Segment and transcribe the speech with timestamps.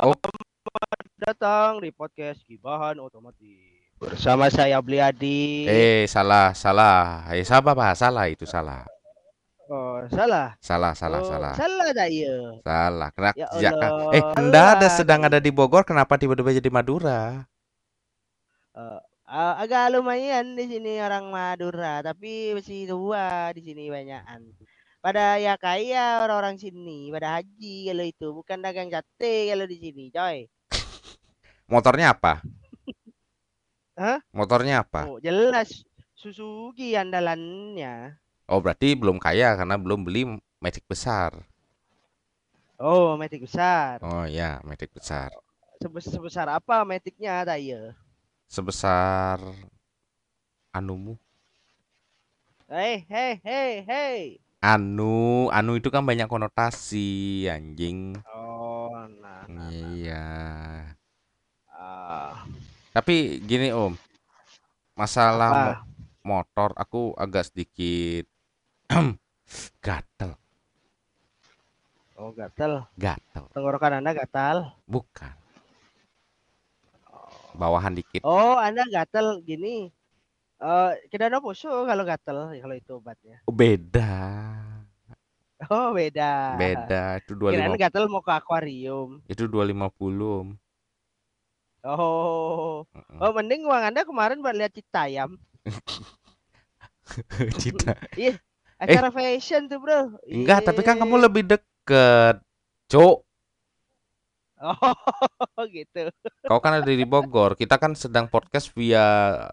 [0.00, 3.60] Selamat datang di podcast Gibahan Otomotif.
[4.00, 5.68] Bersama saya Bliadi.
[5.68, 7.28] Eh, salah, salah.
[7.36, 7.92] Eh, salah apa?
[7.92, 8.88] Salah itu salah.
[9.68, 10.56] Oh, salah.
[10.56, 11.52] Salah, salah, Oh, salah.
[11.52, 12.32] salah tak ya?
[12.64, 13.08] Salah.
[13.12, 13.76] Kena Ya?
[13.76, 17.44] Allah, Eh, Anda ada sedang ada di Bogor, kenapa tiba-tiba jadi Madura?
[19.28, 24.48] Ah, agak lumayan di sini orang Madura, tapi masih tua di sini banyakan.
[25.00, 30.12] Pada ya kaya orang-orang sini, pada haji kalau itu, bukan dagang sate kalau di sini,
[30.12, 30.44] coy.
[31.64, 32.44] Motornya apa?
[33.96, 34.20] Hah?
[34.28, 35.08] Motornya apa?
[35.08, 38.20] Oh, jelas Suzuki andalannya.
[38.44, 41.32] Oh, berarti belum kaya karena belum beli Matic besar.
[42.76, 44.04] Oh, metik besar.
[44.04, 45.32] Oh ya, Matic besar.
[45.80, 47.96] Sebesar, sebesar apa metiknya ya?
[48.52, 49.40] Sebesar
[50.76, 51.16] anumu.
[52.68, 54.49] Hei, hei, hei, hei.
[54.60, 58.20] Anu, anu itu kan banyak konotasi, anjing.
[58.28, 59.72] Oh, nah, nah.
[59.72, 60.24] Iya.
[61.72, 62.44] Ah,
[62.92, 63.94] Tapi gini, Om.
[64.98, 65.88] Masalah mo- apa?
[66.20, 68.24] motor aku agak sedikit
[69.86, 70.32] gatel,
[72.20, 72.72] Oh, gatal.
[72.94, 73.44] gatel.
[73.54, 74.56] Tenggorokan Anda gatal.
[74.86, 75.32] Bukan,
[77.56, 78.22] bawahan dikit.
[78.24, 79.92] Oh, Anda gatal gini.
[80.60, 83.40] Eh, kita ada poso kalau gatal kalau itu obatnya.
[83.48, 84.12] Oh, beda.
[85.72, 86.60] Oh, beda.
[86.60, 87.16] Beda.
[87.20, 89.24] Itu Kirain 25 gatal mau ke akuarium.
[89.24, 90.48] itu 250, Om.
[91.80, 92.84] Oh.
[92.92, 93.18] Mm-mm.
[93.24, 95.40] Oh, mending uang Anda kemarin buat lihat Citayam.
[97.56, 97.96] Cita.
[98.80, 100.20] Acara fashion tuh, Bro.
[100.28, 100.44] Eh.
[100.44, 101.22] Enggak, tapi kan kamu Ih.
[101.24, 102.36] lebih deket.
[102.88, 103.24] Cuk,
[104.60, 104.76] Oh,
[105.72, 106.12] gitu.
[106.44, 107.56] kau kan ada di Bogor.
[107.56, 109.04] Kita kan sedang podcast via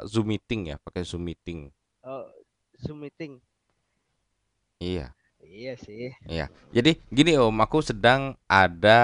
[0.04, 1.72] Zoom meeting ya, pakai Zoom meeting.
[2.04, 2.28] Oh,
[2.76, 3.40] Zoom meeting.
[4.84, 5.16] Iya.
[5.48, 6.12] Iya sih.
[6.76, 9.00] Jadi gini Om, aku sedang ada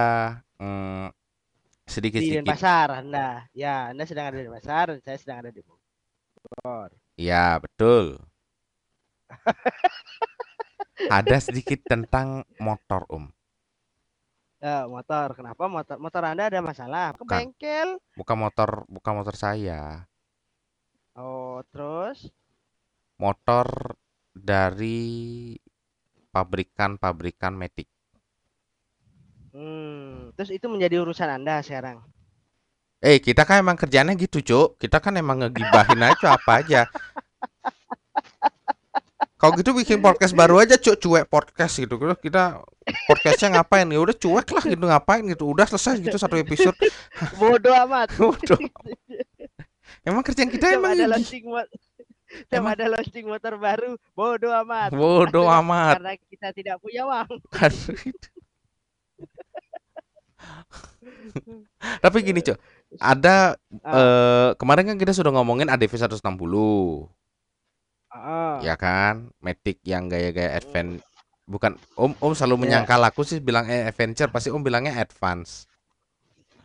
[0.60, 1.08] mm,
[1.88, 3.48] Di sedikit-sedikit Denpasar Anda.
[3.56, 6.92] Ya, Anda sedang ada di Denpasar, saya sedang ada di Bogor.
[7.16, 8.20] Ya, betul.
[11.10, 13.28] Ada sedikit tentang motor, Om.
[14.64, 15.28] Eh, motor.
[15.38, 17.08] Kenapa motor motor Anda ada masalah?
[17.20, 17.38] Ke Bukan.
[17.38, 17.90] bengkel.
[18.20, 19.82] Bukan motor, bukan motor saya.
[21.16, 22.20] Oh, terus
[23.24, 23.68] Motor
[24.36, 25.02] dari
[26.34, 27.90] pabrikan-pabrikan Matic.
[29.54, 31.98] hmm, terus itu menjadi urusan Anda sekarang.
[33.04, 34.80] Eh, kita kan emang kerjanya gitu, Cuk.
[34.80, 36.82] Kita kan emang ngegibahin aja apa aja.
[39.44, 42.00] Kalau gitu bikin podcast baru aja, Cuk, cuek podcast gitu.
[42.00, 42.64] Terus kita
[43.12, 43.84] podcastnya ngapain?
[43.92, 45.52] Ya udah cuek lah gitu ngapain gitu.
[45.52, 46.72] Udah selesai gitu satu episode.
[47.44, 48.16] Bodoh amat.
[48.24, 48.56] Waduh.
[50.08, 51.44] Emang kerjaan kita emang ada launching
[52.56, 54.90] Emang- ada launching motor baru, bodoh amat.
[54.96, 56.00] Bodoh amat.
[56.02, 57.30] Karena kita tidak punya uang.
[62.00, 62.58] Tapi gini, Cuk.
[62.98, 63.92] Ada Ah.
[63.92, 67.12] eh, kemarin kan kita sudah ngomongin ADV 160.
[68.62, 69.34] Ya kan?
[69.42, 71.02] Matic yang gaya-gaya advance
[71.44, 72.62] bukan Om Om selalu Ya.
[72.64, 75.68] menyangkal aku sih bilang eh, adventure pasti Om bilangnya advance.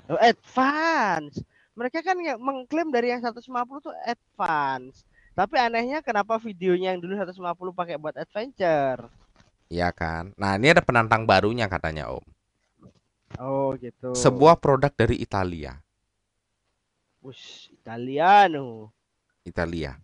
[0.09, 1.43] Oh, advance.
[1.77, 5.05] Mereka kan nggak mengklaim dari yang 150 tuh advance.
[5.37, 9.07] Tapi anehnya kenapa videonya yang dulu 150 pakai buat adventure?
[9.69, 10.33] Ya kan?
[10.35, 12.25] Nah, ini ada penantang barunya katanya Om.
[13.39, 14.17] Oh, gitu.
[14.17, 15.77] Sebuah produk dari Italia.
[17.21, 18.91] Ush, Italiano.
[19.45, 20.01] Italia.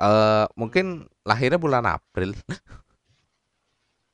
[0.00, 2.32] Eh mungkin lahirnya bulan April.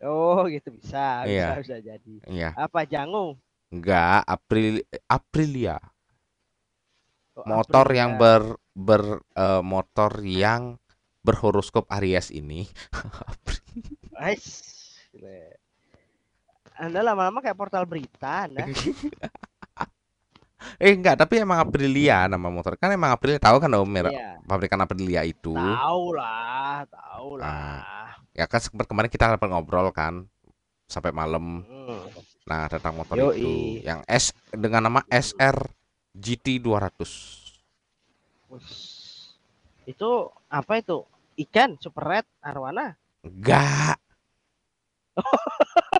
[0.04, 1.56] Oh, gitu bisa, bisa, Iya.
[1.56, 2.14] bisa jadi.
[2.28, 2.50] Iya.
[2.52, 3.41] Apa jangu?
[3.72, 5.80] Enggak, April Aprilia.
[7.32, 8.00] Oh, Motor Aprilia.
[8.04, 8.42] yang ber
[8.76, 9.02] ber
[9.32, 10.76] eh, motor yang
[11.24, 12.68] berhoroskop Aries ini.
[14.20, 14.44] Ais,
[15.10, 15.56] gile.
[16.76, 18.68] Anda lama-lama kayak portal berita, Anda.
[20.76, 22.76] Eh enggak, tapi emang Aprilia nama motor.
[22.76, 24.40] Kan emang Aprilia tahu kan Om merek Iya.
[24.42, 25.52] pabrikan Aprilia itu.
[25.52, 27.44] Tahu lah, tahu Ah.
[27.44, 28.08] lah.
[28.32, 30.24] Ya kan sempat kemarin kita dapat ngobrol kan
[30.84, 31.64] sampai malam.
[31.64, 32.08] Hmm.
[32.44, 33.36] Nah, tentang motor Yoi.
[33.36, 33.50] itu
[33.82, 35.56] yang S dengan nama SR
[36.12, 37.52] GT 200.
[38.48, 39.34] Ush.
[39.84, 41.04] Itu apa itu?
[41.36, 42.97] Ikan super red arwana.
[43.20, 43.98] Enggak.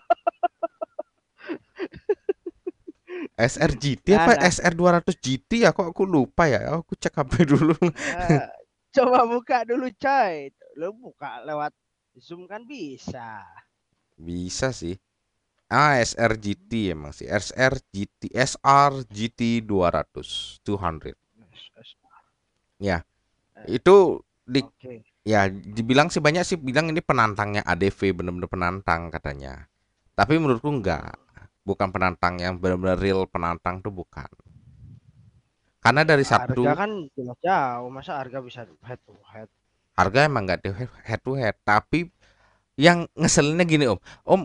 [3.37, 4.49] SR GT apa Ada.
[4.49, 6.81] SR 200 GT ya kok aku lupa ya.
[6.81, 7.77] Aku cek HP dulu.
[7.93, 8.41] Eh,
[8.97, 10.49] coba buka dulu coy.
[10.81, 11.77] Lu buka lewat
[12.17, 13.45] Zoom kan bisa.
[14.17, 14.97] Bisa sih.
[15.69, 17.29] Ah, SR GT emang sih.
[17.29, 21.13] SR GT SR GT 200 200.
[22.81, 23.05] Ya.
[23.69, 25.05] Itu di Oke.
[25.27, 29.69] ya dibilang sih banyak sih bilang ini penantangnya ADV bener-bener penantang katanya.
[30.17, 31.26] Tapi menurutku enggak.
[31.67, 34.31] Bukan penantang yang benar-benar real penantang tuh bukan.
[35.83, 39.51] Karena dari Sabtu Harga kan jelas jauh, masa harga bisa head to head.
[39.97, 40.71] harga emang nggak di
[41.03, 42.13] head to head, tapi
[42.79, 43.99] yang ngeselinnya gini Om.
[44.29, 44.43] Om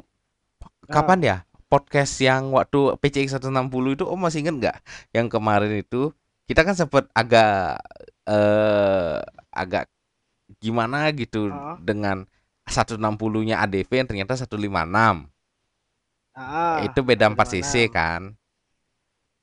[0.90, 1.38] kapan ya
[1.72, 4.78] podcast yang waktu PCX 160 itu Om masih inget nggak?
[5.14, 6.16] Yang kemarin itu
[6.48, 7.80] kita kan sempat agak
[8.28, 9.20] eh
[9.52, 9.92] agak
[10.60, 11.76] gimana gitu Heeh.
[11.84, 12.28] dengan
[12.68, 15.28] 160-nya ADV yang ternyata 156.
[16.36, 17.96] Ah, Itu beda 4 cc 156.
[17.96, 18.22] kan.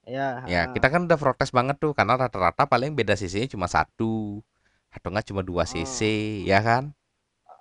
[0.07, 0.73] Ya, Ya, heeh.
[0.75, 4.41] kita kan udah protes banget tuh karena rata-rata paling beda cc-nya cuma satu
[4.95, 6.85] atau enggak cuma 2 cc, Oh, ya kan?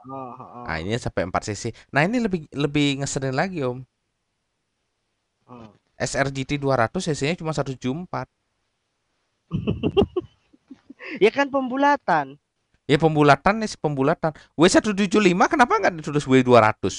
[0.10, 0.32] oh,
[0.68, 1.64] Nah, oh, ini sampai 4 cc.
[1.94, 3.78] Nah, ini lebih lebih ngeselin lagi, Om.
[5.48, 5.68] oh.
[6.10, 8.28] SRGT 200 cc-nya cuma 174.
[11.24, 12.38] Ya kan pembulatan.
[12.88, 14.32] Ya pembulatan nih, pembulatan.
[14.56, 16.96] W175 kenapa nggak ditulis W200?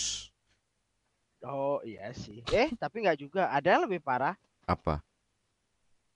[1.40, 2.42] Oh iya sih.
[2.48, 3.46] Eh tapi nggak juga.
[3.48, 4.34] Ada yang lebih parah.
[4.64, 4.98] Apa?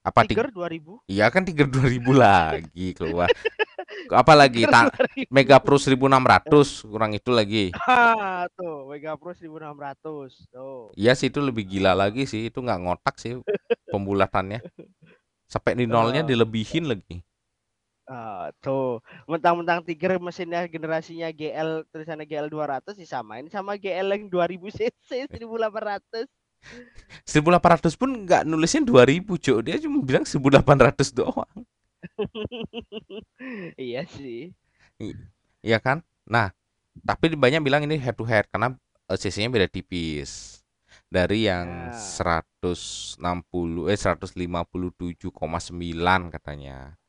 [0.03, 0.43] Apa tiga?
[0.43, 1.07] Tiger 2000.
[1.07, 3.31] Iya kan Tiger 2000 lagi keluar.
[4.11, 4.67] Apa lagi?
[4.67, 5.31] Tiger Ta 2000.
[5.31, 7.71] Mega Pro 1600 kurang itu lagi.
[7.87, 10.51] Ah, tuh Mega Pro 1600.
[10.51, 10.91] Tuh.
[10.99, 12.51] Iya sih itu lebih gila lagi sih.
[12.51, 13.39] Itu nggak ngotak sih
[13.95, 14.59] pembulatannya.
[15.47, 16.29] Sampai di nolnya Ah.
[16.29, 17.23] dilebihin lagi.
[18.13, 19.01] Ah, tuh.
[19.25, 26.29] Mentang-mentang Tiger mesinnya generasinya GL tulisannya GL 200 disamain sama GL yang 2000 cc 1800.
[27.25, 29.59] 1800 pun nggak nulisnya 2000 cok.
[29.65, 31.57] Dia cuma bilang 1800 doang.
[33.81, 34.53] iya sih.
[35.65, 36.05] Iya kan?
[36.29, 36.53] Nah,
[37.01, 38.77] tapi banyak bilang ini head to head karena
[39.09, 40.61] eh, cc-nya beda tipis.
[41.09, 41.97] Dari yang Ya.
[41.97, 47.01] 160 eh 157,9 katanya.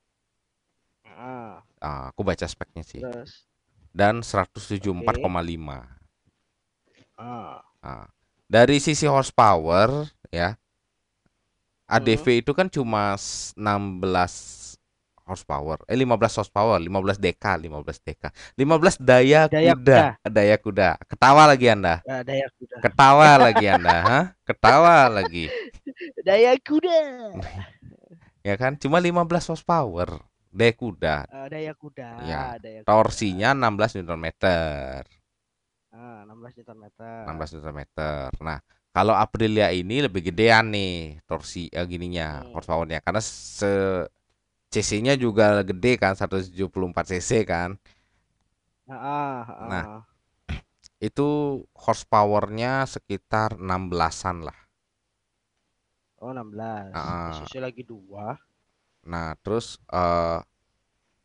[1.83, 3.03] Ah, aku baca speknya sih.
[3.03, 3.43] terus
[3.91, 5.83] Dan 174,5.
[7.19, 7.59] ah.
[7.83, 8.07] Ah.
[8.47, 10.55] Dari sisi horsepower ya.
[11.85, 14.73] ADV itu kan cuma s- 16
[15.23, 15.83] horsepower.
[15.85, 18.23] Eh 15 horsepower, 15 dk, 15 dk.
[18.55, 19.99] 15 daya Daya kuda.
[20.25, 20.89] Daya kuda.
[21.05, 21.99] Ketawa lagi Anda.
[22.07, 22.75] Ah, daya kuda.
[22.81, 24.23] Ketawa lagi Anda, hah?
[24.41, 25.45] Ketawa lagi.
[26.27, 26.97] Daya kuda.
[28.43, 28.75] Ya kan?
[28.75, 29.23] Cuma 15
[29.55, 30.19] horsepower.
[30.53, 31.15] Daya kuda.
[31.33, 32.09] Ah, daya kuda.
[32.29, 32.87] Ya, Daya kuda.
[32.87, 34.27] Torsinya 16 Nm.
[35.89, 37.25] Ah, 16 Newton meter.
[37.25, 37.79] 16 Nm.
[38.41, 38.61] Nah,
[38.93, 42.53] kalau Aprilia ini lebih gedean nih torsi eh, gininya, Hmm.
[42.53, 44.05] horsepowernya karena se
[44.69, 47.73] cc-nya juga gede kan 174 cc kan.
[48.85, 49.67] Ah, ah, ah.
[49.69, 49.85] Nah.
[51.03, 54.57] Itu horsepowernya sekitar 16-an lah.
[56.23, 56.95] Oh, 16.
[56.95, 57.43] Ah.
[57.43, 58.39] Sisi lagi dua.
[59.07, 60.39] Nah, terus eh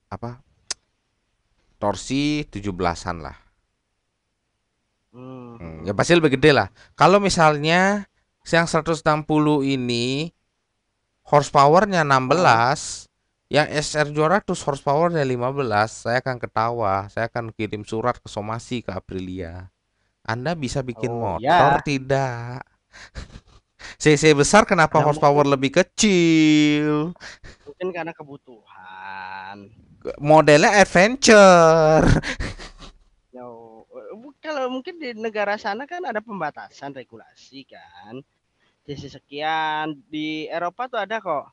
[0.09, 0.31] apa?
[1.79, 3.37] Torsi 17-an lah.
[5.15, 5.57] Hmm.
[5.59, 6.69] Hmm, ya pasti lebih gede lah.
[6.95, 8.07] Kalau misalnya
[8.49, 10.33] yang 160 ini
[11.29, 13.09] horsepowernya 16,
[13.53, 17.09] yang SR 200 horsepowernya 15, saya akan ketawa.
[17.13, 19.69] Saya akan kirim surat ke somasi ke Aprilia.
[20.25, 21.83] Anda bisa bikin Oh, motor ya.
[21.85, 22.65] tidak?
[23.99, 27.15] CC besar kenapa Ada horsepower lebih kecil?
[27.67, 29.71] Mungkin karena kebutuhan.
[30.19, 32.07] Modelnya adventure.
[33.35, 38.21] Yo, eh, kalau mungkin di negara sana kan ada pembatasan regulasi kan.
[38.87, 41.47] Sisi sekian di Eropa tuh ada kok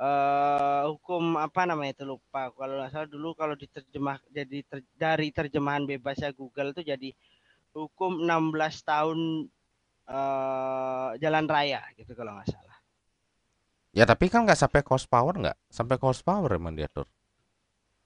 [0.00, 2.48] eh hukum apa namanya itu lupa.
[2.56, 7.12] Kalau nggak salah dulu kalau diterjemah jadi ter- dari terjemahan bebasnya Google tuh jadi
[7.76, 9.18] hukum 16 tahun
[10.10, 12.76] eh jalan raya gitu kalau nggak salah.
[13.90, 15.58] Ya tapi kan nggak sampai ke horsepower nggak?
[15.70, 17.06] Sampai ke horsepower emang diatur.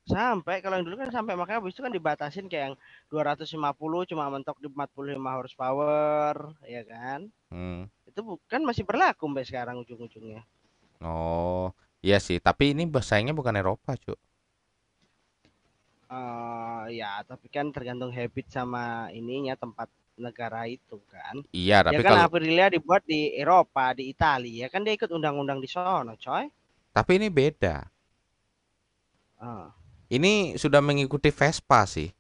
[0.05, 2.77] Sampai kalau yang dulu kan sampai makanya habis itu kan dibatasin kayak yang
[3.09, 6.35] 250 cuma mentok di 45 horsepower
[6.69, 7.21] ya kan.
[7.49, 7.89] Hmm.
[8.05, 10.45] Itu bukan masih berlaku sampai sekarang ujung-ujungnya.
[11.01, 11.73] Oh,
[12.05, 12.37] iya sih.
[12.41, 14.19] Tapi ini bersaingnya bukan Eropa, Cuk.
[16.15, 21.43] eh ya, tapi kan tergantung habit sama ininya tempat negara itu kan.
[21.51, 25.59] Iya, Ya tapi kan kalau Aprilia dibuat di Eropa, di Italia, kan dia ikut undang-undang
[25.59, 26.47] di sono, coy.
[26.95, 27.83] tapi ini beda.
[29.39, 29.75] Ah,
[30.09, 32.13] Ini sudah mengikuti Vespa sih.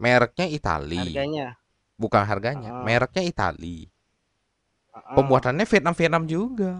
[0.00, 1.54] Mereknya Itali, harganya.
[1.94, 2.70] bukan harganya.
[2.80, 2.82] Ah.
[2.82, 3.86] Mereknya Itali.
[4.90, 5.14] ah.
[5.14, 6.72] Pembuatannya Vietnam-Vietnam juga.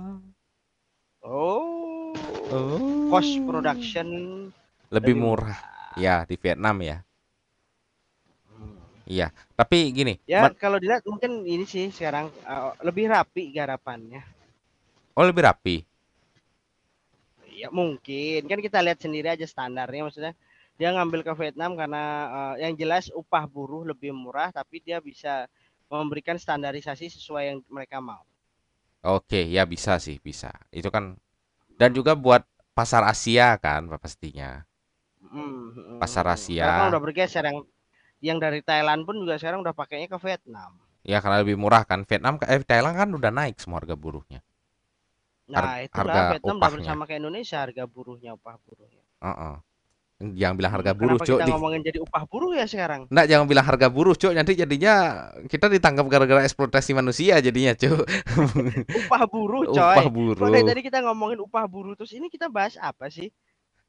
[1.21, 2.12] Oh.
[2.50, 3.09] Oh.
[3.11, 4.07] Cost production
[4.90, 5.59] lebih lebih murah.
[5.95, 7.04] Ya, di Vietnam ya.
[9.05, 9.27] Iya,
[9.59, 14.21] tapi gini, Ya, kalau dilihat mungkin ini sih sekarang eh, lebih rapi garapannya.
[15.19, 15.75] oh lebih rapi.
[17.63, 20.33] Ya mungkin kan kita lihat sendiri aja standarnya maksudnya
[20.79, 22.03] dia ngambil ke Vietnam karena
[22.39, 25.33] eh, yang jelas upah buruh lebih murah tapi dia bisa
[25.93, 28.25] memberikan standarisasi sesuai yang mereka mau.
[29.17, 30.51] Oke, ya bisa sih, bisa.
[30.79, 31.05] Itu kan
[31.81, 32.43] dan juga buat
[32.79, 34.51] pasar Asia kan pastinya.
[35.25, 36.45] Mm, mm, Pasar mm.
[36.55, 37.59] Sekarang kan Asia udah bergeser yang
[38.28, 40.73] yang dari Thailand pun juga sekarang udah pakainya ke Vietnam.
[41.11, 42.00] ya karena lebih murah kan.
[42.09, 44.40] Vietnam eh Thailand kan udah naik semua harga buruhnya.
[45.57, 46.75] Har- Nah, itulah harga Vietnam udah upahnya.
[46.76, 49.02] bersama ke Indonesia harga buruhnya, upah buruhnya.
[49.25, 49.54] Heeh.
[50.40, 51.40] Jangan bilang harga Hmm, buruh, Cuk.
[51.40, 53.02] kita Di, ngomongin jadi upah buruh ya sekarang?
[53.12, 54.33] Nggak, jangan bilang harga buruh, Cuk.
[54.35, 54.93] Nanti jadinya
[55.47, 58.02] kita ditangkap gara-gara eksploitasi manusia jadinya, Cuk.
[58.99, 60.02] Upah buruh, coy.
[60.02, 60.07] Upah
[60.38, 60.69] Kok dari buruh.
[60.69, 63.28] tadi kita ngomongin upah buruh terus ini kita bahas apa sih?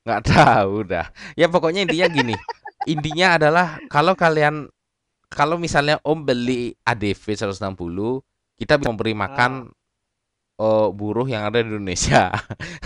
[0.05, 1.05] Nggak tahu dah.
[1.39, 2.35] Ya pokoknya intinya gini.
[2.85, 4.69] Intinya adalah kalau kalian
[5.29, 7.57] kalau misalnya Om beli ADV 160,
[8.55, 9.73] kita bisa memberi makan
[10.61, 12.31] oh, buruh yang ada di Indonesia.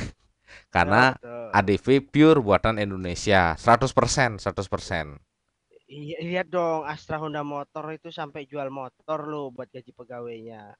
[0.75, 1.49] Karena Betul.
[1.53, 5.17] ADV pure buatan Indonesia, 100%, 100%.
[5.89, 10.77] Iya, lihat dong Astra Honda Motor itu sampai jual motor loh buat gaji pegawainya.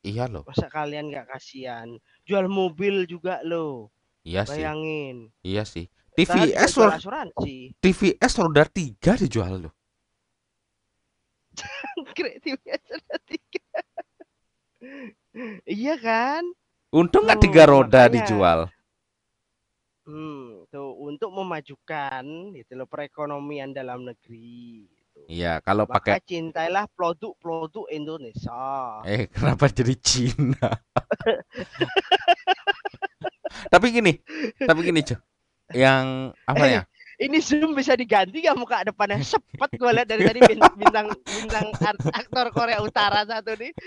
[0.00, 0.48] Iya loh.
[0.48, 2.00] Masa kalian nggak kasihan?
[2.24, 3.92] Jual mobil juga loh.
[4.24, 4.64] Iya sih.
[4.64, 5.28] Bayangin.
[5.44, 5.92] Iya sih.
[6.24, 7.56] TVS roda, asuransi.
[7.80, 9.74] TVS roda 3 dijual loh.
[12.16, 13.68] Kreatifnya sudah tiga.
[15.68, 16.42] Iya kan?
[16.90, 18.14] Untung nggak tiga roda makanya.
[18.18, 18.60] dijual.
[20.08, 22.24] Hmm, tuh untuk memajukan
[22.56, 24.90] gitu loh perekonomian dalam negeri.
[24.90, 25.20] Gitu.
[25.30, 29.04] Iya, kalau Maka pakai cintailah produk-produk Indonesia.
[29.06, 30.66] eh kenapa jadi Cina?
[33.70, 34.14] Tapi gini,
[34.62, 35.18] tapi gini, cuy.
[35.74, 36.82] Yang apa ya?
[37.20, 41.68] Ini Zoom bisa diganti gak muka depannya sepet gue lihat dari tadi bin- bintang bintang
[41.84, 43.72] art- aktor Korea Utara satu nih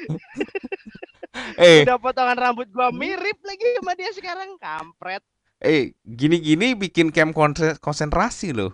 [1.58, 5.26] Eh, udah potongan rambut gua mirip lagi sama dia sekarang kampret
[5.58, 8.70] eh gini-gini bikin camp konse- konsentrasi loh.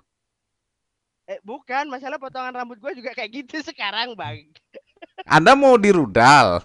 [1.24, 4.44] eh bukan masalah potongan rambut gua juga kayak gitu sekarang bang
[5.40, 6.60] Anda mau dirudal.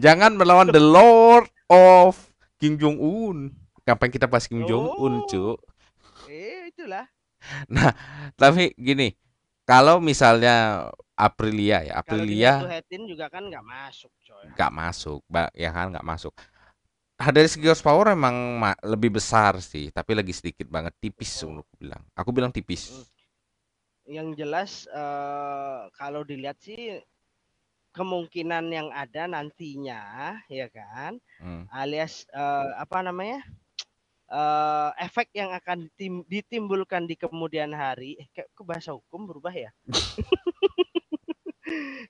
[0.00, 2.16] Jangan melawan the Lord of
[2.56, 3.52] Kim Jong Un.
[3.88, 5.24] Ngapain kita bahas Kim Jong Un, Oh.
[5.24, 5.58] Cuk?
[6.28, 7.08] eh itulah
[8.36, 9.16] Tapi gini,
[9.64, 15.20] kalau misalnya Aprilia ya, kalau Aprilia headin juga kan nggak masuk coy nggak masuk,
[15.56, 16.36] ya kan nggak masuk.
[17.16, 21.50] Ah, dari segi horsepower emang ma- lebih besar sih, tapi lagi sedikit banget, tipis Oh.
[21.50, 22.02] menurut aku bilang.
[22.14, 22.92] Aku bilang tipis.
[22.92, 23.06] Hmm.
[24.08, 26.96] yang jelas eh, kalau dilihat sih
[27.92, 30.00] kemungkinan yang ada nantinya
[30.48, 31.68] ya kan Hmm.
[31.68, 33.44] alias eh, apa namanya
[34.28, 39.52] eh, efek yang akan ditim- ditimbulkan di kemudian hari eh, kayak ke bahasa hukum berubah
[39.52, 39.70] ya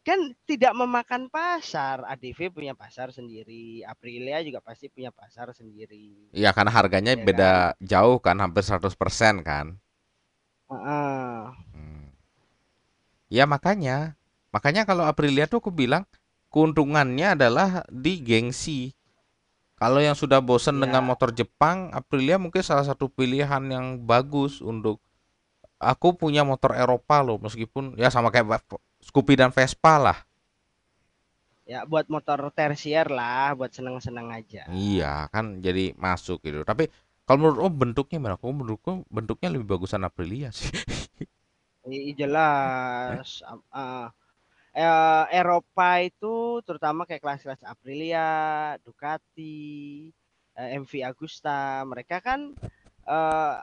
[0.06, 6.54] kan tidak memakan pasar ADV punya pasar sendiri Aprilia juga pasti punya pasar sendiri Iya,
[6.54, 9.80] karena harganya Ya beda jauh kan, hampir 100% kan.
[10.68, 12.12] Hmm.
[13.32, 14.16] Ya makanya,
[14.52, 16.04] makanya kalau Aprilia tuh aku bilang
[16.52, 18.92] keuntungannya adalah di gengsi.
[19.78, 20.82] Kalau yang sudah bosen Ya.
[20.86, 24.98] dengan motor Jepang, Aprilia mungkin salah satu pilihan yang bagus untuk
[25.78, 28.64] aku punya motor Eropa loh, meskipun ya sama kayak
[29.02, 30.18] Scoopy dan Vespa lah.
[31.72, 36.60] ya buat motor tersier lah buat seneng-seneng aja Iya, kan jadi masuk gitu.
[36.70, 36.84] Tapi
[37.26, 38.34] kalau menurut Om bentuknya gimana?
[38.36, 40.68] Aku menurutku bentuknya lebih bagusan Aprilia sih.
[41.94, 43.30] I- jelas
[43.72, 44.06] ah.
[44.78, 48.30] Eh, Eropa itu terutama kayak kelas-kelas Aprilia,
[48.86, 50.06] Ducati,
[50.54, 52.54] eh, MV Agusta, mereka kan
[53.10, 53.54] eh,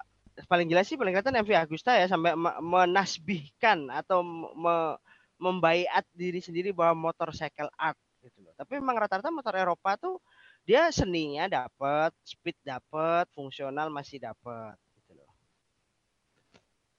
[0.51, 4.19] paling jelas sih paling kelihatan MV Agusta ya sampai me- menasbihkan atau
[4.59, 4.99] me-
[5.39, 8.51] membaiat diri sendiri bahwa motor cycle art gitu loh.
[8.59, 10.19] Tapi memang rata-rata motor Eropa tuh
[10.67, 15.29] dia seninya dapat, speed dapat, fungsional masih dapat gitu loh.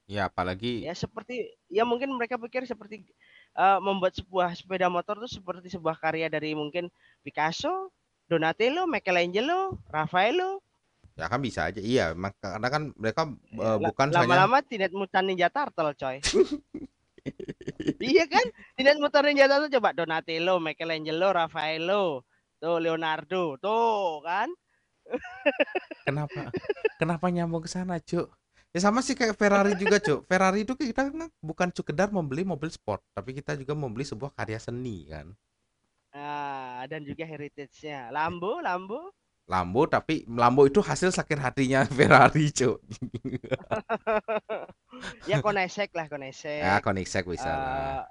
[0.09, 3.03] Ya, apalagi Ya seperti ya mungkin mereka pikir seperti
[3.57, 6.93] eh, membuat sebuah sepeda motor itu seperti sebuah karya dari mungkin
[7.25, 7.91] Picasso,
[8.29, 10.61] Donatello, Michelangelo, Raffaello.
[11.17, 11.81] ya kan bisa aja.
[11.81, 13.25] Iya, mak- karena kan mereka
[13.57, 16.21] La- bukan hanya Lama-lama Teenage Mutant Ninja Turtle, coy.
[18.13, 18.45] iya kan?
[18.77, 22.21] Teenage Mutant Ninja Turtle coba Donatello, Michelangelo, Raffaello,
[22.61, 24.53] tuh Leonardo, tuh kan?
[26.05, 26.51] Kenapa?
[26.99, 28.29] Kenapa nyambung ke sana, Cuk?
[28.75, 30.29] Ya sama sih kayak Ferrari juga, Cuk.
[30.29, 34.61] Ferrari itu kita kan bukan sekedar membeli mobil sport, tapi kita juga membeli sebuah karya
[34.61, 35.33] seni kan.
[36.17, 38.09] Ah, dan juga heritage-nya.
[38.13, 39.13] Lambo, Lambo.
[39.47, 42.83] Lambo tapi Lambo itu hasil sakit hatinya Ferrari, Cuk.
[45.31, 46.67] ya Koenigsegg lah, Koenigsegg.
[46.67, 47.71] Ya, Koenigsegg bisa lah.
[47.71, 48.03] Eh,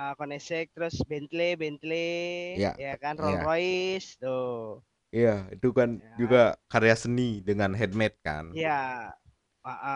[0.00, 3.22] eh, Koenigsegg terus Bentley, Bentley, Iya, ya kan iya.
[3.22, 4.80] Rolls Royce, tuh.
[5.12, 6.14] Iya, itu kan Ya.
[6.20, 8.52] juga karya seni dengan handmade kan.
[8.52, 9.12] Ya,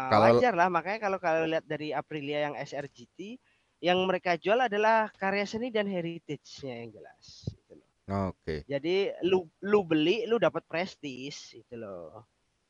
[0.08, 3.40] Kalau- wajar lah makanya kalau kalau lihat dari Aprilia yang SRGT,
[3.80, 7.48] yang mereka jual adalah karya seni dan heritage-nya yang jelas.
[7.50, 7.88] gitu loh.
[8.30, 8.62] Oke.
[8.66, 12.22] Jadi lu lu beli lu dapat prestis itu loh.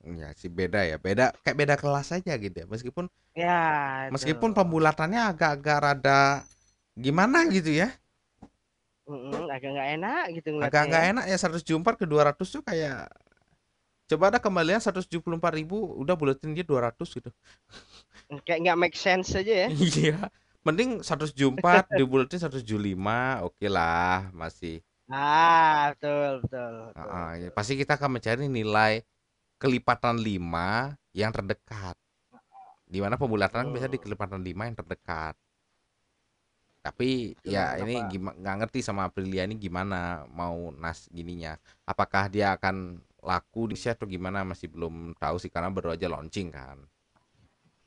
[0.02, 0.98] Ya sih beda ya.
[0.98, 2.66] Beda kayak beda kelas aja gitu ya.
[2.66, 4.56] Meskipun Ya, meskipun itu.
[4.60, 6.20] pembulatannya agak-agak rada
[6.92, 7.88] gimana gitu ya.
[9.02, 11.10] Mm-mm, agak nggak enak gitu Agak ngeliatnya nggak ya.
[11.10, 13.10] enak ya 174 ke 200 tuh kayak
[14.12, 15.08] coba ada kembalian 174
[15.56, 17.30] ribu udah buletin dia 200 gitu.
[18.46, 19.68] Kayak nggak make sense aja ya.
[19.92, 20.28] Iya.
[20.66, 24.84] Mending 174 dibuletin 175 oke lah masih.
[25.10, 27.48] Ah, betul, betul, betul, Ah, ah, ya.
[27.50, 27.56] betul.
[27.56, 28.92] Pasti kita akan mencari nilai
[29.60, 31.96] kelipatan 5 yang terdekat.
[32.86, 35.34] Di mana pembulatan bisa di Hmm, kelipatan 5 yang terdekat.
[36.82, 41.54] Tapi itulah ya ini gimana nggak ngerti sama Aprilia ini gimana mau nas gininya.
[41.86, 42.98] Apakah dia akan
[43.28, 46.78] laku di Indonesia atau gimana masih belum tahu sih karena baru aja launching kan.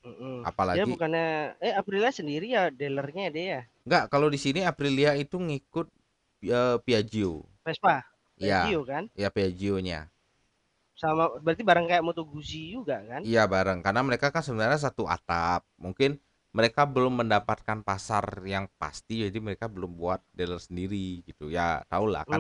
[0.05, 0.45] Mm-mm.
[0.49, 1.25] Apalagi bukannya
[1.65, 3.61] eh Aprilia sendiri ya dealernya dia ya.
[3.87, 5.87] nggak kalau di sini Aprilia itu ngikut
[6.45, 7.33] eh, Piaggio.
[7.65, 7.95] Vespa,
[8.37, 9.03] Ya, Piaggio kan.
[9.15, 9.99] ya Piaggio-nya.
[10.95, 13.21] Sama berarti barang kayak Moto Guzzi juga kan.
[13.25, 15.61] Iya bareng karena mereka kan sebenarnya satu atap.
[15.75, 16.15] Mungkin
[16.55, 21.51] mereka belum mendapatkan pasar yang pasti jadi mereka belum buat dealer sendiri gitu.
[21.51, 22.39] Ya tau lah kan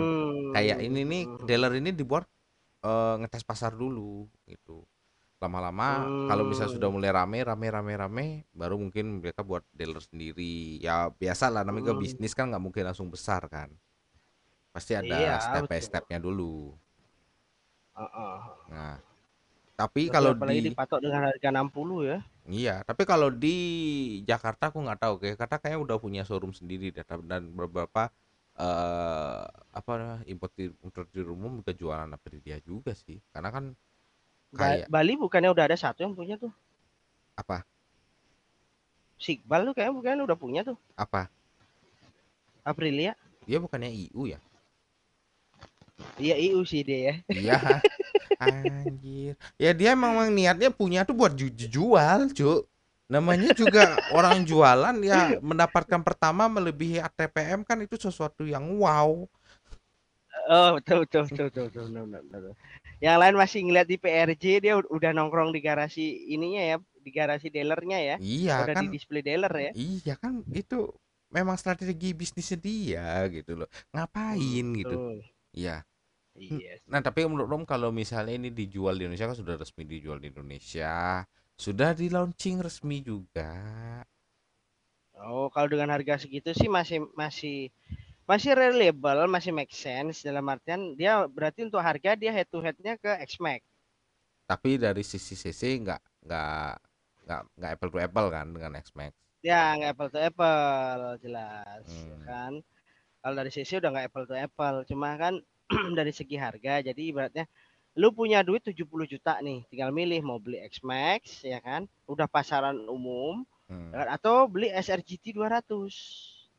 [0.55, 1.43] kayak ini nih Hmm.
[1.43, 2.23] dealer ini dibuat
[2.85, 4.85] eh, ngetes pasar dulu gitu.
[5.41, 6.95] Lama-lama kalau bisa sudah Hmm.
[6.95, 8.25] mulai rame rame rame rame
[8.55, 10.79] baru mungkin mereka buat dealer sendiri.
[10.79, 12.01] Ya biasa lah namanya Hmm.
[12.01, 13.69] bisnis kan nggak mungkin langsung besar kan.
[14.71, 16.75] Pasti Iya, ada step by stepnya dulu.
[17.95, 18.35] Heeh.
[18.71, 18.95] Nah,
[19.79, 22.19] tapi Tapi kalau di dipatok dengan harga 60 ya.
[22.45, 23.55] Iya, tapi kalau di
[24.21, 26.93] Jakarta aku nggak tahu kayak kata kayaknya udah punya showroom sendiri
[27.25, 28.13] dan beberapa
[28.55, 29.43] eh
[29.75, 33.19] apa importir importir umum juga jualan Aprilia juga sih.
[33.35, 33.75] Karena kan
[34.55, 36.51] kayak Bali bukannya udah ada satu yang punya tuh.
[37.35, 37.67] apa?
[39.19, 40.79] Sigbal tuh kayaknya bukannya udah punya tuh.
[40.95, 41.27] Apa?
[42.63, 43.15] Aprilia.
[43.43, 44.39] Dia bukannya IU ya?
[46.15, 47.15] Iya IU sih dia ya.
[47.31, 47.59] Iya.
[48.43, 49.35] Anjir.
[49.55, 52.67] Ya dia emang emang niatnya punya tuh buat ju- ju- jual, Cuk.
[53.05, 59.29] Namanya juga orang jualan ya mendapatkan pertama melebihi ATPM kan itu sesuatu yang wow.
[60.45, 62.53] Oh betul betul betul betul, betul, betul, betul, betul.
[63.01, 67.09] Yang lain masih ngeliat di PRJ dia ud- udah nongkrong di garasi ininya ya, di
[67.13, 68.15] garasi dealernya ya.
[68.21, 69.71] Iya Udah kan di display dealer ya.
[69.73, 70.77] Iya kan itu
[71.33, 73.69] memang strategi bisnisnya dia gitu loh.
[73.93, 74.95] Ngapain gitu.
[74.95, 75.17] betul.
[75.55, 75.85] Iya.
[76.35, 76.71] Iya.
[76.83, 76.89] sih.
[76.91, 80.27] Nah, tapi menurut Om kalau misalnya ini dijual di Indonesia kan sudah resmi dijual di
[80.29, 81.23] Indonesia,
[81.63, 83.49] sudah di launching resmi juga.
[85.29, 87.57] Oh kalau dengan harga segitu sih masih masih
[88.31, 92.93] masih reliable, masih make sense dalam artian dia berarti untuk harga dia head to headnya
[93.03, 93.61] ke X-Max.
[94.49, 96.71] Tapi dari sisi CC nggak nggak
[97.25, 99.13] nggak nggak apple to apple kan dengan X-Max.
[99.45, 102.25] Ya nggak apple to apple jelas ya Hmm.
[102.27, 102.53] kan.
[103.21, 105.33] Kalau dari sisi udah nggak apple to apple, cuma kan
[105.99, 107.45] dari segi harga jadi ibaratnya
[107.95, 112.77] lu punya duit 70 juta nih, tinggal milih mau beli X-Max ya kan, udah pasaran
[112.91, 113.89] umum Hmm.
[113.89, 114.09] ya kan?
[114.21, 115.93] atau beli SRGT 200.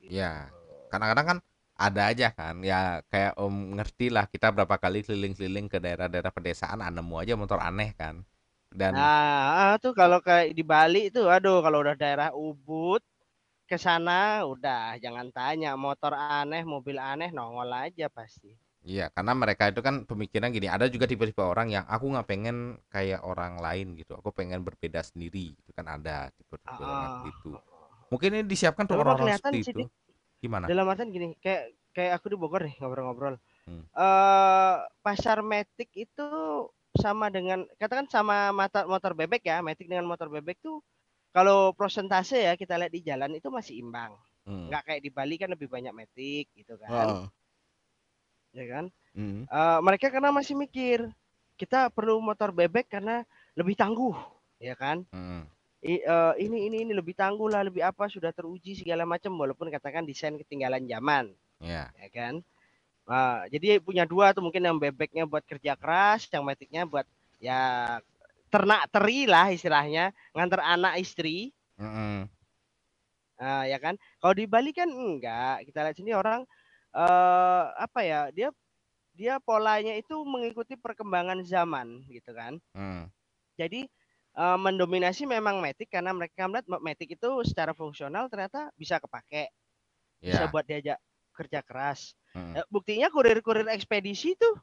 [0.03, 0.11] Gitu.
[0.11, 0.51] Ya,
[0.91, 1.39] kadang-kadang kan
[1.77, 6.81] ada aja kan ya kayak Om ngerti lah kita berapa kali keliling-keliling ke daerah-daerah pedesaan
[6.81, 8.25] nemu aja motor aneh kan.
[8.73, 13.03] Dan Nah, ah, tuh kalau kayak di Bali itu aduh kalau udah daerah Ubud
[13.71, 18.51] ke sana udah jangan tanya motor aneh, mobil aneh nongol aja pasti.
[18.87, 22.79] Iya, karena mereka itu kan pemikiran gini, ada juga tipe-tipe orang yang aku nggak pengen
[22.87, 27.29] kayak orang lain gitu, aku pengen berbeda sendiri, itu kan ada tipe-tipe orang Ah, seperti
[27.35, 27.51] itu.
[28.15, 29.83] Mungkin ini disiapkan untuk orang-orang seperti itu.
[30.39, 30.71] Gimana?
[30.71, 33.35] dalam artian gini, kayak kayak aku di Bogor nih ngobrol-ngobrol.
[33.67, 33.83] Hmm.
[33.91, 36.29] Eh pasar Matic itu
[36.95, 40.79] sama dengan katakan sama motor motor bebek ya, Matic dengan motor bebek tuh
[41.35, 44.15] kalau prosentase ya kita lihat di jalan itu masih imbang.
[44.47, 44.71] Hmm.
[44.71, 47.27] Nggak kayak di Bali kan lebih banyak Matic gitu kan.
[47.27, 47.27] Oh.
[48.57, 48.85] Ya kan?
[49.13, 49.45] Hmm.
[49.45, 51.05] Eh, mereka karena masih mikir
[51.61, 53.21] kita perlu motor bebek karena
[53.53, 54.17] lebih tangguh,
[54.57, 55.05] ya kan?
[55.13, 55.45] Hmm.
[55.85, 59.69] I- eh, ini ini ini lebih tangguh lah, lebih apa sudah teruji segala macam walaupun
[59.69, 61.93] katakan desain ketinggalan zaman, Ya.
[62.01, 62.41] ya kan?
[63.07, 67.07] Ah, jadi punya dua tuh mungkin yang bebeknya buat kerja keras, yang metiknya buat
[67.39, 68.01] ya
[68.51, 72.25] ternak teri lah istilahnya, nganter anak istri, Mm-mm.
[73.37, 74.01] Ah, ya kan?
[74.17, 76.49] Kalau di Bali kan enggak, kita lihat sini orang
[76.97, 78.33] eh apa ya?
[78.33, 78.49] Dia
[79.17, 82.57] dia polanya itu mengikuti perkembangan zaman gitu kan.
[82.73, 83.09] Hmm.
[83.61, 83.85] Jadi
[84.37, 89.49] eh, mendominasi memang Matic karena mereka melihat Matic itu secara fungsional ternyata bisa kepake,
[90.21, 90.53] bisa Ya.
[90.53, 90.99] buat diajak
[91.37, 92.17] kerja keras.
[92.33, 92.57] Hmm.
[92.57, 94.57] Eh, buktinya kurir-kurir ekspedisi tuh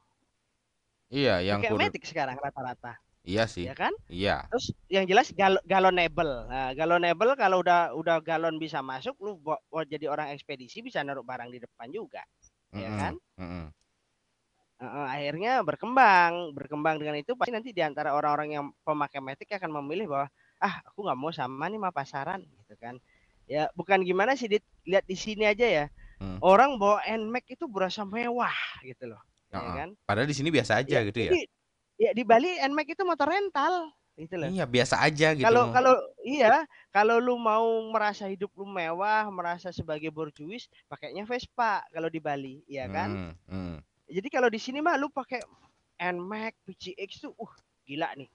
[1.14, 1.90] Iya, yang kurir.
[1.94, 3.66] Matic sekarang rata-rata, Iya sih.
[3.68, 3.94] ya kan?
[4.12, 4.52] Iya.
[4.52, 6.46] Terus yang jelas gal galonable.
[6.52, 9.60] Nah, galonable kalau udah udah galon bisa masuk, lu buat,
[9.90, 12.22] jadi orang ekspedisi bisa naruh barang di depan juga.
[12.74, 13.14] ya Mm-mm, kan?
[13.40, 13.66] mm-mm.
[14.82, 19.72] Heeh, akhirnya berkembang, berkembang dengan itu pasti nanti di antara orang-orang yang pemakai Matic akan
[19.80, 20.28] memilih bahwa
[20.60, 23.00] ah aku nggak mau sama nih mah pasaran gitu kan.
[23.48, 25.86] Ya bukan gimana sih Dit, lihat di sini aja ya.
[26.20, 26.40] Hmm.
[26.44, 29.22] Orang bawa NMAX itu berasa mewah gitu loh.
[29.54, 29.76] Ya Heeh.
[29.88, 29.90] kan?
[30.04, 31.32] Padahal di sini biasa aja Ya, gitu ya.
[31.32, 31.42] jadi,
[32.04, 34.50] ya di Bali NMAX itu motor rental gitu loh.
[34.52, 35.42] Iya, biasa aja gitu.
[35.42, 41.82] Kalau kalau iya, kalau lu mau merasa hidup lu mewah, merasa sebagai borjuis, pakainya Vespa
[41.90, 43.10] kalau di Bali, ya kan?
[43.10, 43.76] Hmm, hmm.
[44.14, 45.42] Jadi kalau di sini mah lu pakai
[45.98, 47.54] NMAX, PCX tuh, uh
[47.90, 48.30] gila nih.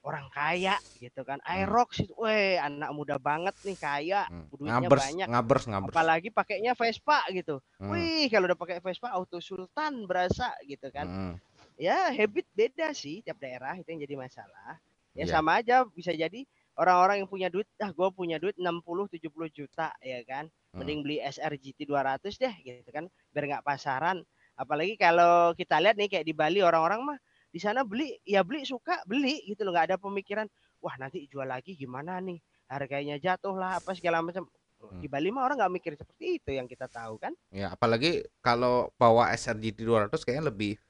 [0.00, 1.38] Orang kaya gitu kan.
[1.44, 4.48] Aerox itu, weh anak muda banget nih kaya, Hmm.
[4.48, 5.28] duitnya Ngabers, banyak.
[5.28, 5.92] ngabers, ngabers.
[5.94, 7.60] Apalagi pakainya Vespa gitu.
[7.76, 11.06] Hmm, Wih, kalau udah pakai Vespa auto sultan berasa gitu kan.
[11.06, 11.34] hmm.
[11.80, 14.76] Ya, habit beda sih tiap daerah itu yang jadi masalah.
[15.16, 15.32] Ya Iya.
[15.32, 16.44] sama aja bisa jadi
[16.76, 20.44] orang-orang yang punya duit, ah gue punya duit 60 70 juta ya kan.
[20.70, 20.84] Hmm.
[20.84, 24.20] Mending beli SR GT 200 deh gitu kan biar nggak pasaran.
[24.54, 28.62] Apalagi kalau kita lihat nih kayak di Bali orang-orang mah di sana beli ya beli
[28.62, 30.46] suka beli gitu loh nggak ada pemikiran
[30.78, 32.38] wah nanti jual lagi gimana nih
[32.70, 34.46] harganya jatuh lah apa segala macam
[34.80, 34.96] Hmm.
[34.96, 38.88] di Bali mah orang nggak mikir seperti itu yang kita tahu kan Ya, apalagi kalau
[38.96, 40.80] bawa SRGT 200 kayaknya lebih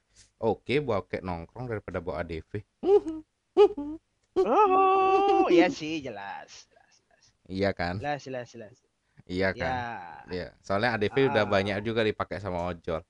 [0.40, 2.64] oke bawa kayak nongkrong daripada bawa ADV.
[4.40, 7.94] oh iya sih jelas jelas jelas Iya kan?
[8.00, 8.76] jelas jelas jelas
[9.28, 9.70] Iya kan?
[9.70, 9.84] ya
[10.30, 10.48] Iya.
[10.64, 11.50] Soalnya ADV udah Ah.
[11.50, 13.02] banyak juga dipakai sama ojol.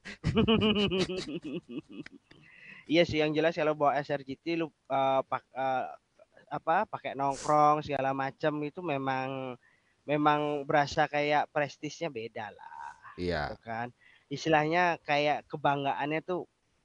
[2.90, 5.86] iya sih yang jelas kalau bawa SRGT lu eh, pak eh,
[6.50, 9.54] apa pakai nongkrong segala macam itu memang
[10.02, 13.54] memang berasa kayak prestisnya beda lah Iya.
[13.54, 13.88] gitu kan
[14.36, 16.40] istilahnya kayak kebanggaannya tuh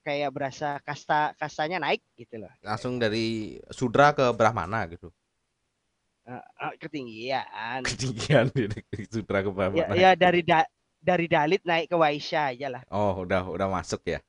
[0.06, 5.08] kayak berasa kasta kastanya naik gitu loh Langsung dari Sudra ke Brahmana gitu.
[6.26, 9.94] Eh, eh, ketinggian Ketinggian dari Sudra ke ya, Brahmana.
[9.94, 14.20] ya dari da- dari Dalit naik ke Waisya aja lah Oh, udah udah masuk ya.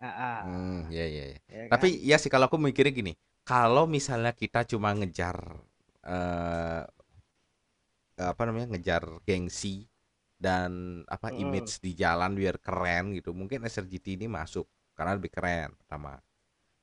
[0.00, 1.38] Ah, ah, Hmm, iya iya iya.
[1.48, 1.72] ya kan?
[1.72, 3.12] Tapi ya sih kalau aku mikirnya gini,
[3.48, 5.36] kalau misalnya kita cuma ngejar
[6.04, 6.84] eh
[8.30, 9.86] apa namanya ngejar gengsi
[10.44, 11.40] dan apa Mm-mm.
[11.42, 16.20] image di jalan biar keren gitu, mungkin SRGT ini masuk karena lebih keren pertama.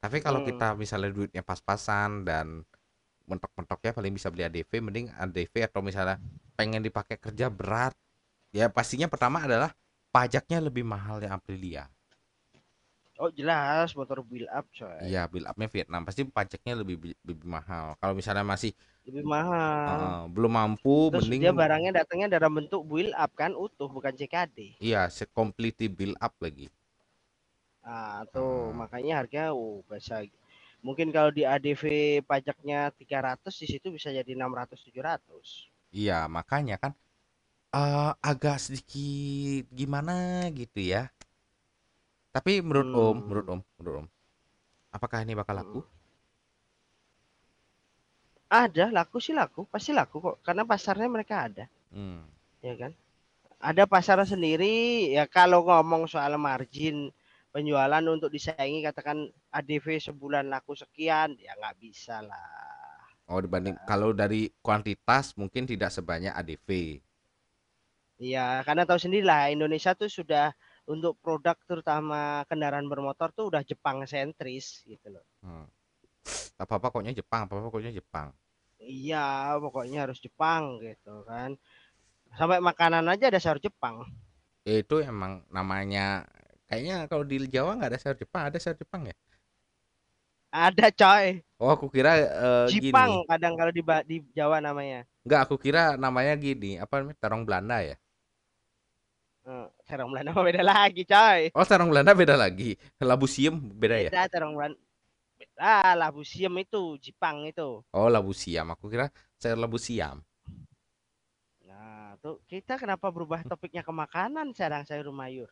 [0.04, 0.48] Tapi kalau Mm.
[0.48, 2.48] kita misalnya duitnya pas-pasan dan
[3.30, 6.18] mentok-mentoknya paling bisa beli ADV, mending ADV atau misalnya
[6.60, 7.94] pengen dipakai kerja berat,
[8.54, 9.72] ya pastinya pertama adalah
[10.16, 11.88] pajaknya lebih mahal yang Aprilia.
[13.24, 16.96] oh jelas motor build up coy Iya, build up-nya Vietnam pasti pajaknya lebih
[17.26, 17.98] lebih mahal.
[18.00, 18.72] Kalau misalnya masih
[19.06, 23.52] lebih mahal eh, belum mampu, Terus mending dia barangnya datangnya dalam bentuk build up kan
[23.66, 24.58] utuh bukan CKD.
[24.86, 25.02] iya,
[25.38, 26.68] completely build up lagi.
[27.94, 28.82] Ah, tuh Hmm.
[28.82, 30.16] makanya harganya oh bisa
[30.88, 31.84] mungkin kalau di ADV
[32.30, 35.48] pajaknya 300 di situ bisa jadi 600 700.
[35.98, 36.92] Iya, makanya kan
[37.76, 40.12] eh, agak sedikit gimana
[40.60, 41.00] gitu ya.
[42.36, 43.28] Tapi menurut Om, Hmm.
[43.28, 44.08] menurut Om, menurut Om,
[44.98, 45.80] apakah ini bakal laku?
[48.52, 52.28] Ada laku sih laku, pasti laku kok karena pasarnya mereka ada, Hmm.
[52.60, 52.92] ya kan?
[53.64, 57.16] Ada pasar sendiri ya kalau ngomong soal margin
[57.56, 63.08] penjualan untuk disaingi katakan ADV sebulan laku sekian ya nggak bisa lah.
[63.32, 67.00] Oh, dibanding kalau dari kuantitas mungkin tidak sebanyak ADV.
[68.20, 70.52] Iya, karena tahu sendiri lah Indonesia tuh sudah
[70.92, 75.26] untuk produk terutama kendaraan bermotor tuh udah Jepang sentris gitu loh.
[75.40, 75.66] Hmm.
[76.62, 78.30] Apa-apa koknya Jepang, apa-apa koknya Jepang.
[78.82, 81.54] Iya, pokoknya harus Jepang gitu kan.
[82.34, 84.08] Sampai makanan aja ada sayur Jepang.
[84.66, 86.26] Ya, itu emang namanya
[86.70, 89.16] kayaknya kalau di Jawa nggak ada sayur Jepang, ada sayur Jepang ya?
[90.52, 92.18] Ada coy, Oh, aku kira
[92.74, 92.90] gini.
[92.90, 95.06] Jipang kadang kalau di, di Jawa namanya.
[95.22, 97.18] Enggak, aku kira namanya gini, apa namanya?
[97.22, 97.96] Terong Belanda ya?
[99.42, 101.42] Eh, terong Belanda beda lagi coy.
[101.54, 102.78] Oh, terong Belanda beda lagi.
[102.98, 104.10] Labusiem beda ya?
[104.10, 104.91] Beda terong Belanda.
[105.62, 107.86] Beda lah Busiem itu, Jipang itu.
[107.94, 108.66] Oh, labu siam.
[108.74, 110.18] Aku kira sayur labu siam.
[111.70, 115.46] Nah, tuh kita kenapa berubah topiknya ke makanan sekarang sayur mayur?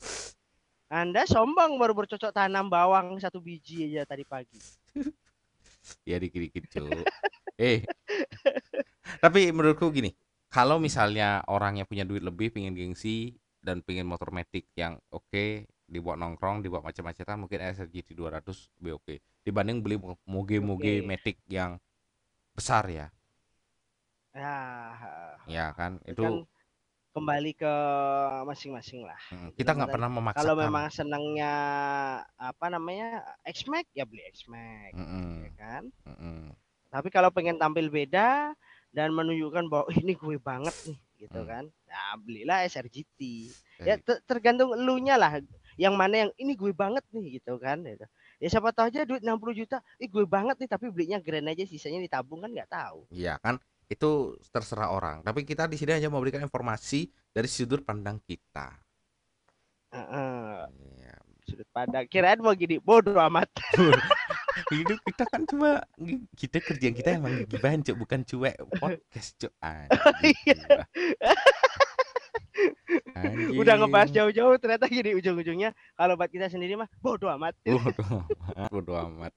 [0.89, 4.57] Anda sombong baru bercocok tanam bawang satu biji aja tadi pagi.
[6.09, 7.05] Ya dikit-dikit, Cuk.
[7.61, 7.85] eh.
[9.23, 10.11] Tapi menurutku gini,
[10.49, 15.69] kalau misalnya orang yang punya duit lebih pengen gengsi dan pengen motor metik yang oke,
[15.93, 19.15] dibuat nongkrong, dibuat macam-macaman, mungkin SRGT 200 lebih oke.
[19.45, 21.03] Dibanding beli mo- moge-moge Oke.
[21.09, 21.71] metik yang
[22.57, 23.07] besar ya.
[24.33, 24.99] Ya,
[25.53, 25.99] Ya kan?
[26.11, 26.33] itu kan
[27.15, 27.73] kembali ke
[28.49, 29.19] masing-masing lah.
[29.33, 30.37] mm, itu kita kan nggak pernah memaksakan.
[30.37, 31.53] Kalau memang senangnya
[32.37, 35.83] apa namanya X-Max ya beli X-Max, Mm-mm, ya kan?
[36.07, 36.55] mm-mm.
[36.89, 38.53] Tapi kalau pengen tampil beda
[38.89, 41.45] dan menunjukkan bahwa "Ih, ini gue banget nih, gitu Hmm.
[41.45, 41.63] kan?
[41.85, 43.19] Nah, belilah SRGT.
[43.85, 45.37] Ya ter- tergantung elunya lah.
[45.79, 47.79] Yang mana yang ini gue banget nih gitu kan.
[47.79, 48.03] Gitu.
[48.43, 51.63] Ya siapa tahu aja duit 60 juta, ih gue banget nih tapi belinya grand aja
[51.63, 53.07] sisanya ditabung kan nggak tahu.
[53.15, 53.55] Iya kan
[53.89, 55.25] itu terserah orang.
[55.25, 58.77] Tapi kita di sini hanya memberikan informasi dari sudut pandang kita.
[59.89, 60.69] Heeh.
[61.01, 61.15] Iya.
[61.49, 62.05] sudut pandang.
[62.05, 63.49] Kirain mau gini, bodoh amat.
[64.69, 65.81] Hidup kita kan cuma
[66.37, 69.53] kita kerjaan kita emang gibahan cuk bukan cuek podcast cuk
[70.45, 70.85] Iya.
[73.15, 73.59] Anjing.
[73.59, 77.55] Udah ngebahas jauh-jauh ternyata gini ujung-ujungnya kalau buat kita sendiri mah bodoh amat.
[77.63, 79.33] Bodoh amat, bodoh amat.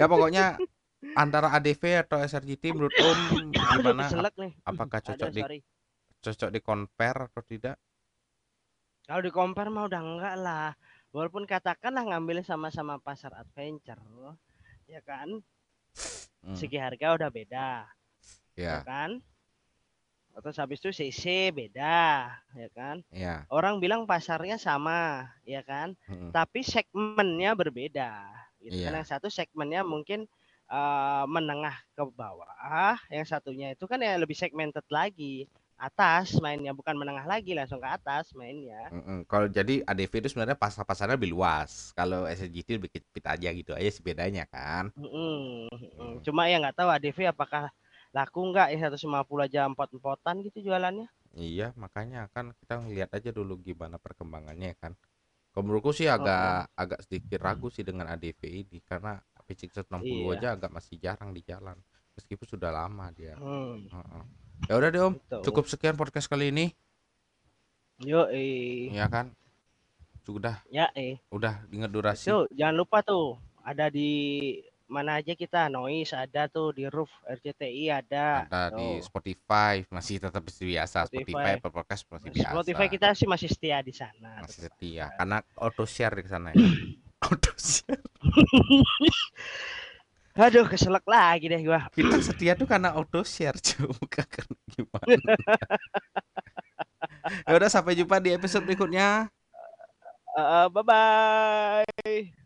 [0.00, 0.56] ya pokoknya
[1.14, 4.08] antara ADV atau SRGT menurut Om gimana?
[4.40, 4.52] Nih.
[4.64, 5.58] Apakah Aduh, cocok di sorry.
[6.24, 7.76] cocok di compare atau tidak?
[9.06, 10.70] Kalau di compare mah udah enggak lah.
[11.14, 14.02] Walaupun katakanlah ngambil sama-sama pasar adventure,
[14.90, 15.40] ya kan?
[16.44, 17.88] Hmm, Segi harga udah beda,
[18.58, 19.22] ya ya, kan?
[20.36, 23.00] Terus habis itu CC beda, ya kan?
[23.10, 23.46] ya.
[23.48, 25.96] Orang bilang pasarnya sama, ya kan?
[26.08, 28.02] mm, Tapi segmennya berbeda.
[28.60, 28.98] Gitu kan Iya.
[29.00, 30.26] yang satu segmennya mungkin
[30.66, 35.46] eh, menengah ke bawah, yang satunya itu kan ya lebih segmented lagi.
[35.76, 38.90] Atas mainnya bukan menengah lagi langsung ke atas mainnya.
[38.90, 39.20] mm, mm.
[39.28, 41.92] Kalau jadi ADV itu sebenarnya pasar-pasarnya lebih luas.
[41.94, 44.90] Kalau SRGT lebih kecil aja gitu aja sih bedanya kan.
[44.96, 45.90] Mm-mm, mm.
[45.96, 46.16] Hmm.
[46.24, 47.68] Cuma ya nggak tahu ADV apakah
[48.16, 49.12] laku nggak ya 150
[49.44, 51.04] aja empot-empotan gitu jualannya.
[51.36, 54.96] Iya, makanya kan kita ngeliat aja dulu gimana perkembangannya kan.
[55.52, 60.32] Kalau menurutku sih agak agak sedikit ragu sih dengan ADV ini karena PC 160 Iya.
[60.32, 61.76] aja agak masih jarang di jalan.
[62.16, 63.36] Meskipun sudah lama dia.
[63.36, 64.22] Hmm, Heeh.
[64.66, 65.40] Ya udah deh Om, betul.
[65.44, 66.72] cukup sekian podcast kali ini,
[68.00, 68.88] Yo eh.
[68.92, 69.36] ya kan?
[70.24, 71.20] Sudah, Ya eh.
[71.28, 72.32] udah ingat durasi.
[72.32, 74.08] Tuh, jangan lupa tuh ada di
[74.86, 78.46] mana aja kita noise ada tuh di roof RCTI ada.
[78.46, 79.06] Ada di Tuh.
[79.06, 81.10] Spotify, masih tetap biasa.
[81.10, 81.70] Spotify, Spotify.
[81.74, 82.54] Podcast masih biasa.
[82.54, 84.42] Spotify kita sih masih setia di sana.
[84.46, 86.62] masih setia karena auto share di sana ya.
[87.26, 88.02] auto share.
[90.36, 91.88] Aduh, keselak lagi deh gua.
[91.96, 95.32] Kita setia tuh karena auto share, cuy, bukan karena gimana.
[97.48, 99.32] ya udah sampai jumpa di episode berikutnya.
[100.36, 102.45] Eh, bye bye.